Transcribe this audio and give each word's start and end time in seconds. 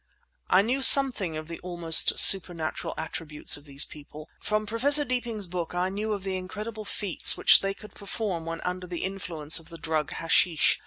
I 0.49 0.63
knew 0.63 0.81
something 0.81 1.37
of 1.37 1.47
the 1.47 1.59
almost 1.59 2.17
supernatural 2.17 2.95
attributes 2.97 3.55
of 3.55 3.65
these 3.65 3.85
people. 3.85 4.27
From 4.39 4.65
Professor 4.65 5.05
Deeping's 5.05 5.45
book 5.45 5.75
I 5.75 5.89
knew 5.89 6.13
of 6.13 6.23
the 6.23 6.37
incredible 6.37 6.85
feats 6.85 7.37
which 7.37 7.59
they 7.61 7.75
could 7.75 7.93
perform 7.93 8.45
when 8.47 8.61
under 8.61 8.87
the 8.87 9.03
influence 9.03 9.59
of 9.59 9.69
the 9.69 9.77
drug 9.77 10.09
hashish. 10.13 10.79